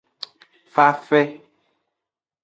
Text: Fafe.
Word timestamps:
Fafe. 0.73 1.21